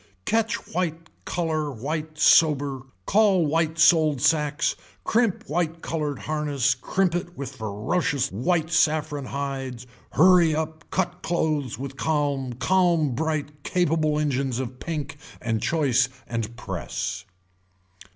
Catch 0.25 0.55
white 0.73 1.11
color 1.25 1.71
white 1.71 2.17
sober, 2.17 2.87
call 3.05 3.45
white 3.45 3.77
sold 3.77 4.19
sacks, 4.19 4.75
crimp 5.03 5.43
white 5.47 5.83
colored 5.83 6.17
harness 6.17 6.73
crimp 6.73 7.13
it 7.13 7.37
with 7.37 7.55
ferocious 7.55 8.31
white 8.31 8.71
saffron 8.71 9.25
hides, 9.25 9.85
hurry 10.13 10.55
up 10.55 10.89
cut 10.89 11.21
clothes 11.21 11.77
with 11.77 11.97
calm 11.97 12.53
calm 12.53 13.13
bright 13.13 13.61
capable 13.61 14.17
engines 14.17 14.57
of 14.57 14.79
pink 14.79 15.17
and 15.39 15.61
choice 15.61 16.09
and 16.25 16.57
press. 16.57 17.25